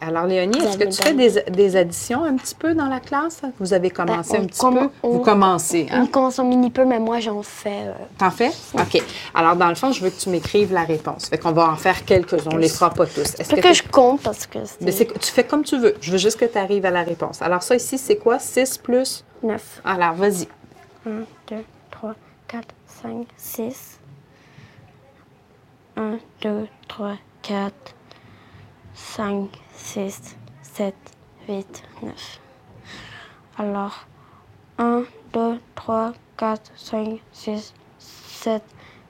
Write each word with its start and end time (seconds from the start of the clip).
Alors, 0.00 0.26
Léonie, 0.26 0.58
est-ce 0.58 0.76
que 0.76 0.84
tu 0.84 1.00
fais 1.02 1.14
des, 1.14 1.40
des 1.50 1.76
additions 1.76 2.24
un 2.24 2.34
petit 2.36 2.54
peu 2.56 2.74
dans 2.74 2.86
la 2.88 3.00
classe? 3.00 3.40
Vous 3.60 3.72
avez 3.72 3.90
commencé 3.90 4.32
Ben, 4.36 4.42
un 4.44 4.46
petit 4.46 4.60
comm- 4.60 4.78
peu? 4.80 4.90
on- 5.02 5.10
Vous 5.12 5.18
commencez, 5.20 5.86
hein? 5.90 6.02
On 6.02 6.06
commence 6.08 6.38
un 6.38 6.44
mini 6.44 6.68
peu, 6.70 6.84
mais 6.84 6.98
moi, 6.98 7.20
j'en 7.20 7.42
fais. 7.42 7.86
euh, 7.86 7.92
T'en 8.18 8.30
fais? 8.30 8.50
OK. 8.74 9.02
Alors, 9.34 9.56
dans 9.56 9.68
le 9.68 9.76
fond, 9.76 9.92
je 9.92 10.02
veux 10.02 10.10
que 10.10 10.20
tu 10.20 10.28
m'écrives 10.30 10.72
la 10.72 10.82
réponse. 10.82 11.26
Fait 11.26 11.38
qu'on 11.38 11.52
va 11.52 11.70
en 11.70 11.76
faire 11.76 12.04
quelques-uns. 12.04 12.50
On 12.52 12.56
les 12.56 12.68
fera 12.68 12.90
pas 12.90 13.06
tous. 13.06 13.20
Est-ce 13.38 13.48
que, 13.54 13.60
t'es- 13.60 13.72
je 13.74 13.82
compte 13.88 14.20
parce 14.20 14.46
que 14.46 14.58
Mais 14.80 14.92
tu 14.92 15.30
fais 15.30 15.44
comme 15.44 15.62
tu 15.64 15.78
veux. 15.78 15.94
Je 16.00 16.10
veux 16.10 16.18
juste 16.18 16.38
que 16.38 16.44
tu 16.44 16.58
arrives 16.58 16.84
à 16.84 16.90
la 16.90 17.02
réponse. 17.02 17.40
Alors, 17.40 17.62
ça 17.62 17.76
ici, 17.76 17.96
c'est 17.96 18.16
quoi? 18.16 18.38
6 18.38 18.76
plus? 18.78 19.24
9. 19.42 19.80
Alors, 19.84 20.14
vas-y. 20.14 20.48
1, 21.06 21.10
2, 21.48 21.64
3, 21.92 22.14
4, 22.48 22.66
5, 23.02 23.26
6. 23.38 23.98
1, 25.96 26.18
2, 26.42 26.66
3, 26.88 27.12
4, 27.42 27.72
5, 28.94 29.50
6, 29.76 30.36
7, 30.62 30.94
8, 31.48 31.82
9. 32.02 32.40
Alors, 33.58 34.06
1, 34.78 35.04
2, 35.32 35.60
3, 35.74 36.12
4, 36.36 36.72
5, 36.76 37.20
6, 37.32 37.74
7, 37.98 38.62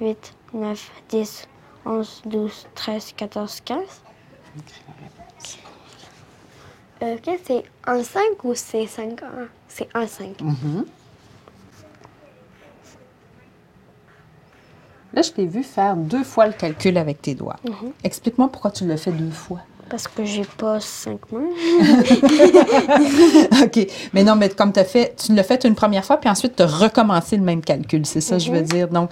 8, 0.00 0.34
9, 0.54 0.90
10, 1.08 1.48
11, 1.84 2.22
12, 2.26 2.66
13, 2.74 3.12
14, 3.16 3.60
15. 3.60 3.80
Euh, 7.02 7.16
ok, 7.16 7.40
c'est 7.44 7.64
un 7.86 8.02
5 8.02 8.44
ou 8.44 8.54
c'est 8.54 8.86
5 8.86 9.22
1? 9.22 9.26
C'est 9.68 9.88
un 9.94 10.06
5. 10.06 10.40
Là, 15.14 15.22
je 15.22 15.30
t'ai 15.30 15.46
vu 15.46 15.62
faire 15.62 15.96
deux 15.96 16.24
fois 16.24 16.46
le 16.46 16.52
calcul 16.52 16.96
avec 16.98 17.22
tes 17.22 17.34
doigts. 17.34 17.56
Explique-moi 18.04 18.48
pourquoi 18.52 18.70
tu 18.70 18.84
le 18.86 18.96
fais 18.96 19.12
deux 19.12 19.30
fois. 19.30 19.60
Parce 19.88 20.08
que 20.08 20.24
j'ai 20.24 20.42
pas 20.58 20.80
5 20.80 21.20
mains. 21.32 21.42
OK. 23.64 23.86
Mais 24.12 24.24
non, 24.24 24.36
mais 24.36 24.48
comme 24.48 24.72
tu 24.72 24.80
as 24.80 24.84
fait, 24.84 25.14
tu 25.16 25.32
l'as 25.34 25.42
fait 25.44 25.64
une 25.64 25.74
première 25.74 26.04
fois, 26.04 26.16
puis 26.16 26.28
ensuite, 26.28 26.56
tu 26.56 26.62
as 26.62 26.66
recommencé 26.66 27.36
le 27.36 27.42
même 27.44 27.60
calcul. 27.62 28.04
C'est 28.04 28.20
ça, 28.20 28.38
je 28.38 28.50
veux 28.50 28.62
dire. 28.62 28.88
Donc, 28.88 29.10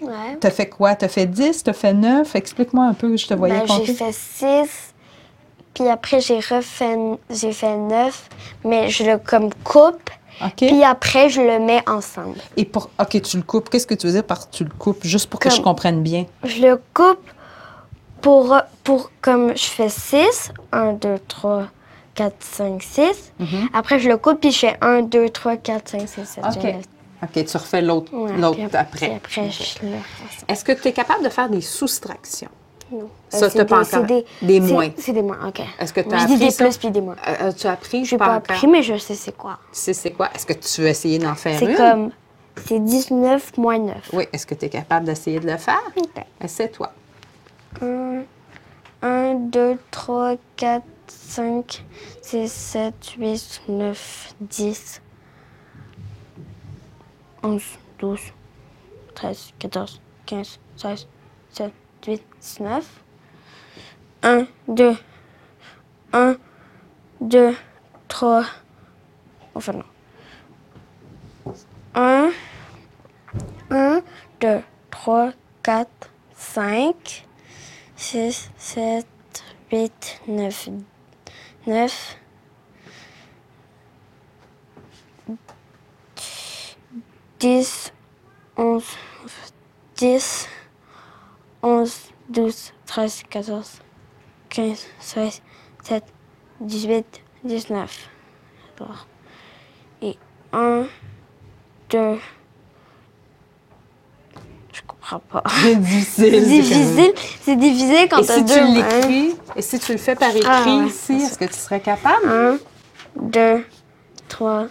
Ouais. 0.00 0.38
tu 0.40 0.46
as 0.46 0.50
fait 0.50 0.68
quoi? 0.68 0.94
Tu 0.94 1.04
as 1.04 1.08
fait 1.08 1.26
10, 1.26 1.64
tu 1.64 1.70
as 1.70 1.72
fait 1.72 1.92
9? 1.92 2.36
Explique-moi 2.36 2.84
un 2.84 2.94
peu, 2.94 3.16
je 3.16 3.26
te 3.26 3.34
voyais 3.34 3.64
Ben, 3.66 3.80
j'ai 3.84 3.94
fait 3.94 4.12
6, 4.12 4.94
puis 5.74 5.88
après 5.88 6.20
j'ai 6.20 6.38
refait, 6.38 6.96
j'ai 7.30 7.52
fait 7.52 7.76
9, 7.76 8.28
mais 8.64 8.90
je 8.90 9.02
le 9.02 9.18
comme 9.18 9.50
coupe, 9.64 10.08
OK. 10.44 10.54
puis 10.56 10.84
après 10.84 11.28
je 11.28 11.40
le 11.40 11.58
mets 11.58 11.82
ensemble. 11.88 12.36
Et 12.56 12.64
pour. 12.64 12.90
OK, 13.00 13.20
tu 13.22 13.36
le 13.36 13.42
coupes. 13.42 13.68
Qu'est-ce 13.70 13.86
que 13.86 13.94
tu 13.94 14.06
veux 14.06 14.12
dire 14.12 14.24
par 14.24 14.48
tu 14.50 14.64
le 14.64 14.70
coupes? 14.70 15.04
Juste 15.04 15.28
pour 15.30 15.40
que 15.40 15.50
je 15.50 15.56
Comme- 15.56 15.64
comprenne 15.64 16.02
bien. 16.02 16.26
Je 16.44 16.60
le 16.62 16.80
coupe 16.94 17.20
pour, 18.20 18.56
pour 18.84 19.10
comme 19.20 19.56
je 19.56 19.64
fais 19.64 19.88
6, 19.88 20.52
1, 20.72 20.92
2, 20.94 21.18
3, 21.28 21.66
4, 22.14 22.34
5, 22.40 22.82
6. 22.82 23.32
Après 23.72 23.98
je 23.98 24.08
le 24.08 24.16
coupe, 24.16 24.40
puis 24.40 24.50
je 24.52 24.58
fais 24.58 24.76
1, 24.80 25.02
2, 25.02 25.28
3, 25.30 25.56
4, 25.56 25.88
5, 25.88 26.08
6, 26.08 26.24
7, 26.24 26.44
OK. 26.44 26.62
8. 26.64 26.74
OK, 27.20 27.44
tu 27.46 27.56
refais 27.56 27.82
l'autre 27.82 28.12
Ouais, 28.14 28.36
l'autre 28.36 28.60
après. 28.74 29.14
Après 29.16 29.46
OK. 29.46 29.50
je 29.52 29.86
le 29.86 29.92
refais 29.92 30.24
ensemble. 30.24 30.44
Est-ce 30.48 30.64
que 30.64 30.72
tu 30.72 30.88
es 30.88 30.92
capable 30.92 31.24
de 31.24 31.28
faire 31.28 31.48
des 31.48 31.60
soustractions? 31.60 32.48
Non. 32.90 33.10
Ça, 33.28 33.50
t'as 33.50 33.64
pas 33.66 33.84
c'est 33.84 33.96
encore- 33.96 34.06
Des, 34.06 34.24
des 34.42 34.60
moins. 34.60 34.88
C'est 34.96 35.12
des 35.12 35.22
moins, 35.22 35.46
OK. 35.48 35.60
Est-ce 35.78 35.92
que 35.92 36.00
tu 36.00 36.14
as 36.14 36.18
Je 36.20 36.26
dis 36.26 36.32
appris 36.34 36.44
des 36.46 36.50
ça? 36.50 36.64
plus 36.64 36.78
puis 36.78 36.90
des 36.90 37.00
moins. 37.02 37.16
Euh, 37.26 37.48
as-tu 37.48 37.66
appris? 37.66 38.04
Je 38.04 38.14
n'ai 38.14 38.18
pas 38.18 38.24
encore? 38.26 38.36
appris, 38.36 38.66
mais 38.66 38.82
je 38.82 38.96
sais 38.96 39.14
c'est 39.14 39.36
quoi. 39.36 39.58
Tu 39.72 39.78
sais 39.80 39.92
c'est 39.92 40.10
quoi? 40.12 40.30
Est-ce 40.34 40.46
que 40.46 40.54
tu 40.54 40.80
veux 40.80 40.86
essayer 40.88 41.18
d'en 41.18 41.34
faire 41.34 41.60
une? 41.60 41.68
C'est 41.68 41.74
comme, 41.76 42.10
c'est 42.66 42.80
19 42.82 43.56
moins 43.58 43.78
9. 43.78 44.10
Oui. 44.14 44.24
Est-ce 44.32 44.46
que 44.46 44.54
tu 44.54 44.64
es 44.64 44.68
capable 44.70 45.04
d'essayer 45.06 45.38
de 45.40 45.50
le 45.50 45.56
faire? 45.58 45.82
OK. 45.96 46.24
Essaie-toi. 46.42 46.90
1, 47.82 48.22
1, 49.02 49.34
2, 49.34 49.78
3, 49.90 50.34
4, 50.56 50.82
5, 51.08 51.84
6, 52.22 52.50
7, 52.50 52.94
8, 53.18 53.60
9, 53.68 54.34
10, 54.40 55.02
11, 57.42 57.62
12, 57.98 58.20
13, 59.14 59.52
14, 59.58 60.00
15, 60.26 60.58
16, 60.76 61.06
17, 61.50 61.72
18, 61.72 61.72
19. 62.02 62.84
1, 64.22 64.46
2, 64.68 64.96
1, 66.12 66.36
2, 67.20 67.56
3, 68.08 68.44
enfin 69.54 69.72
non. 69.72 69.84
1, 71.94 72.32
1, 73.70 74.02
2, 74.40 74.62
3, 74.90 75.32
4, 75.62 75.88
5, 76.34 77.26
6, 77.96 78.50
7, 78.56 79.06
8, 79.70 80.20
9, 80.26 80.70
9, 81.66 82.16
10, 87.38 87.92
11, 88.56 88.98
10, 89.96 90.48
11, 90.48 90.57
12, 92.28 92.72
13, 92.86 93.22
14, 93.30 93.80
15, 94.50 94.86
16, 95.00 95.42
17, 95.82 96.04
18, 96.60 97.04
19. 97.44 98.08
Alors, 98.80 99.06
et 100.02 100.16
1, 100.52 100.86
2, 101.90 102.18
je 104.72 104.80
comprends 104.86 105.18
pas. 105.20 105.42
C'est 105.48 105.74
difficile. 105.80 106.30
C'est 106.32 106.40
difficile, 106.40 107.12
c'est 107.42 107.56
difficile 107.56 108.08
quand 108.10 108.18
Et 108.18 108.24
si 108.24 108.44
tu 108.44 108.54
deux 108.54 108.60
mains. 108.60 108.74
l'écris, 108.98 109.36
et 109.56 109.62
si 109.62 109.78
tu 109.78 109.92
le 109.92 109.98
fais 109.98 110.14
par 110.14 110.30
écrit 110.36 110.46
Ah, 110.48 110.64
ouais, 110.64 110.86
ici, 110.86 111.14
est-ce 111.14 111.38
que 111.38 111.46
tu 111.46 111.54
serais 111.54 111.80
capable? 111.80 112.28
1, 112.28 112.58
2, 113.16 113.64
3, 114.28 114.66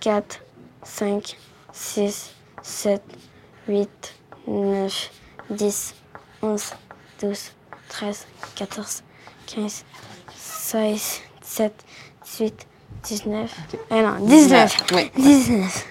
4, 0.00 0.40
5, 0.82 1.36
6, 1.72 2.34
7, 2.62 3.02
8, 3.68 4.14
9, 4.48 5.10
10, 5.50 5.94
11, 6.42 6.72
12, 7.20 7.52
13, 7.88 8.26
14, 8.56 9.02
15, 9.46 9.84
16, 10.34 11.22
17, 11.42 11.86
18, 12.24 12.66
19. 13.02 13.50
Ah 13.90 14.02
non, 14.02 14.26
19. 14.26 14.76
Oui. 14.92 15.10
19. 15.16 15.86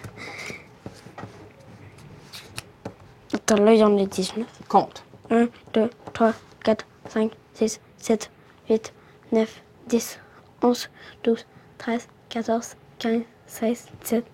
Attends, 3.33 3.57
là, 3.57 3.73
il 3.73 3.79
y 3.79 3.83
en 3.83 3.97
a 3.97 4.05
19. 4.05 4.45
Compte. 4.67 5.03
1, 5.29 5.47
2, 5.73 5.89
3, 6.13 6.33
4, 6.63 6.85
5, 7.09 7.31
6, 7.53 7.79
7, 7.97 8.31
8, 8.69 8.94
9, 9.31 9.61
10, 9.88 10.19
11, 10.61 10.89
12, 11.23 11.45
13, 11.77 12.07
14, 12.29 12.75
15, 12.99 13.23
16, 13.47 13.88
17, 14.03 14.25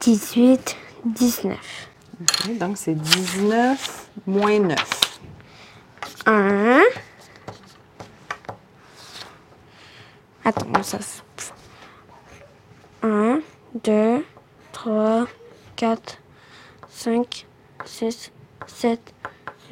18, 0.00 0.76
19. 1.04 1.91
OK, 2.22 2.56
donc, 2.58 2.76
c'est 2.76 2.94
19 2.94 4.10
moins 4.26 4.58
9. 4.60 5.20
1. 6.26 6.82
Attends, 10.44 10.82
ça. 10.82 10.98
1, 13.02 13.40
2, 13.82 14.24
3, 14.70 15.26
4, 15.74 16.18
5, 16.88 17.46
6, 17.84 18.30
7, 18.66 19.14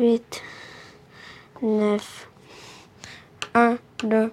8, 0.01 0.43
9, 1.63 2.29
1, 3.55 3.79
2, 4.03 4.33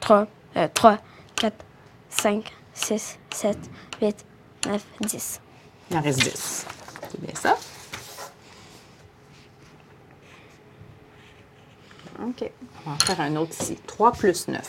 3, 0.00 0.26
euh, 0.56 0.68
3, 0.74 0.98
4, 1.36 1.64
5, 2.10 2.52
6, 2.74 3.18
7, 3.30 3.58
8, 4.02 4.26
9, 4.66 4.84
10. 5.00 5.40
Il 5.90 5.96
en 5.96 6.00
reste 6.00 6.20
10. 6.20 6.66
C'est 7.10 7.20
bien 7.20 7.34
ça? 7.34 7.56
OK. 12.22 12.50
On 12.86 12.90
va 12.90 12.96
en 12.96 12.98
faire 12.98 13.20
un 13.20 13.36
autre 13.36 13.52
ici. 13.60 13.76
3 13.86 14.12
plus 14.12 14.48
9. 14.48 14.60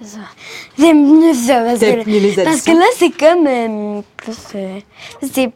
C'est 0.00 0.06
ça. 0.08 0.18
J'aime 0.78 1.04
mieux 1.20 1.34
ça 1.34 1.62
parce 1.64 1.80
que, 1.80 2.08
les 2.08 2.34
parce 2.44 2.62
que 2.62 2.70
là, 2.72 2.84
c'est 2.96 3.10
comme. 3.10 3.46
euh, 3.46 4.02
plus, 4.16 4.38
euh, 4.54 4.80
c'est 5.32 5.52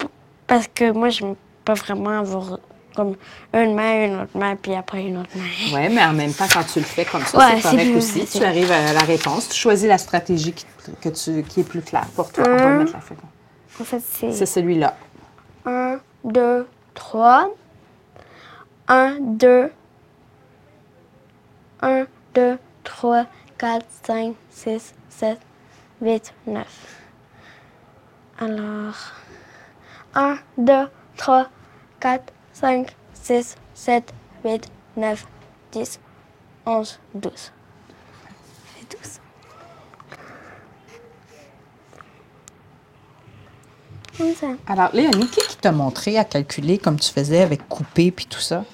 parce 0.47 0.69
que 0.73 0.93
moi, 0.93 1.09
j'aime 1.09 1.35
pas 1.65 1.75
vraiment 1.75 2.19
avoir 2.21 2.59
comme 2.95 3.17
une 3.55 3.75
main, 3.75 4.07
une 4.07 4.21
autre 4.21 4.37
main, 4.39 4.57
puis 4.57 4.75
après 4.75 5.03
une 5.05 5.19
autre 5.19 5.31
main. 5.35 5.45
Oui, 5.75 5.89
mais 5.95 6.05
en 6.05 6.13
même 6.13 6.33
temps, 6.33 6.47
quand 6.53 6.65
tu 6.65 6.79
le 6.79 6.85
fais 6.85 7.05
comme 7.05 7.25
ça, 7.25 7.37
Ouais, 7.39 7.57
c'est 7.61 7.71
correct 7.71 7.91
plus 7.91 7.97
aussi. 7.97 8.27
Tu 8.27 8.45
arrives 8.45 8.71
à 8.71 8.93
la 8.93 9.01
réponse. 9.01 9.49
Tu 9.49 9.57
choisis 9.57 9.87
la 9.89 9.99
stratégie 9.99 10.53
qui, 10.53 10.65
que 11.01 11.09
tu, 11.09 11.43
qui 11.43 11.61
est 11.61 11.65
plus 11.65 11.83
claire 11.83 12.07
pour 12.15 12.31
toi. 12.31 12.45
On 12.47 12.57
va 12.57 12.63
Un. 12.65 12.79
mettre 12.79 12.93
la 12.93 13.01
feuille. 13.01 13.17
En 13.81 13.85
fait, 13.85 14.01
C'est 14.01 14.33
c'est 14.33 14.47
celui-là. 14.47 14.97
1, 15.67 16.01
2, 16.25 16.67
3. 16.95 17.51
1, 18.89 19.19
2. 19.21 19.71
1, 21.83 22.07
2, 22.35 22.59
3, 22.85 23.27
4, 23.59 23.87
5, 24.05 24.35
6, 24.51 24.95
7, 25.11 25.39
8, 26.01 26.35
9. 26.47 26.67
Alors. 28.39 28.95
1, 30.15 30.39
2, 30.57 30.89
3, 31.17 31.49
4, 32.01 32.33
5, 32.55 32.97
6, 33.13 33.57
7, 33.75 34.15
8, 34.45 34.71
9, 34.97 35.27
10, 35.73 36.01
11, 36.65 36.99
12. 37.15 37.53
C'est 38.79 38.97
12. 38.97 39.21
Comme 44.03 44.03
ça. 44.03 44.05
Alors, 44.67 44.91
Léonie, 44.93 45.27
qui 45.29 45.41
qui 45.41 45.57
t'a 45.57 45.73
montré 45.73 46.19
à 46.19 46.25
calculer 46.25 46.79
comme 46.79 46.99
tu 46.99 47.11
faisais 47.13 47.43
avec 47.43 47.69
couper 47.69 48.11
puis 48.11 48.27
tout 48.27 48.41
ça? 48.41 48.65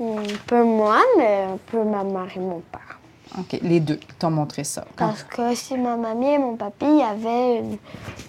Un 0.00 0.22
peu 0.46 0.62
moi, 0.64 1.00
mais 1.16 1.42
un 1.52 1.58
peu 1.66 1.82
ma 1.84 2.02
mère 2.04 2.28
et 2.36 2.40
mon 2.40 2.60
père. 2.72 2.98
OK, 3.38 3.58
les 3.62 3.80
deux 3.80 3.98
t'ont 4.18 4.30
montré 4.30 4.62
ça. 4.64 4.84
Quand- 4.96 5.08
Parce 5.08 5.22
que 5.24 5.54
si 5.54 5.76
ma 5.76 5.96
mamie 5.96 6.34
et 6.34 6.38
mon 6.38 6.56
papy, 6.56 6.84
il 6.86 6.98
y 6.98 7.02
avait, 7.02 7.58
une- 7.58 7.78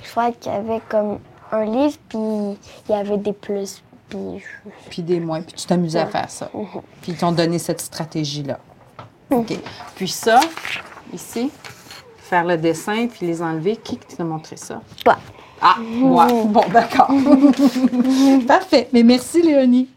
je 0.03 0.09
crois 0.11 0.31
qu'il 0.31 0.51
y 0.51 0.55
avait 0.55 0.81
comme 0.89 1.19
un 1.51 1.65
livre, 1.65 1.97
puis 2.09 2.17
il 2.19 2.91
y 2.91 2.93
avait 2.93 3.17
des 3.17 3.33
plus, 3.33 3.83
puis 4.09 4.43
Puis 4.89 5.01
des 5.03 5.19
mois, 5.19 5.39
puis 5.41 5.53
tu 5.53 5.65
t'amusais 5.67 5.99
à 5.99 6.07
faire 6.07 6.29
ça. 6.29 6.49
Mhm. 6.53 6.65
Puis 7.01 7.11
ils 7.11 7.17
t'ont 7.17 7.31
donné 7.31 7.59
cette 7.59 7.81
stratégie-là. 7.81 8.59
OK. 9.31 9.53
Puis 9.95 10.07
ça, 10.07 10.39
ici, 11.13 11.51
faire 12.17 12.45
le 12.45 12.57
dessin 12.57 13.07
puis 13.07 13.25
les 13.27 13.41
enlever, 13.41 13.75
qui 13.77 13.97
qui 13.97 14.15
t'a 14.15 14.23
montré 14.23 14.57
ça? 14.57 14.81
Toi. 15.03 15.17
Ah, 15.61 15.77
moi. 15.79 16.27
Bon, 16.45 16.63
d'accord. 16.71 17.09
Parfait. 18.47 18.89
Mais 18.93 19.03
merci, 19.03 19.41
Léonie. 19.41 19.89